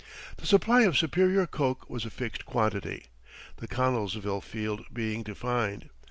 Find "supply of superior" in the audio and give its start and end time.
0.47-1.45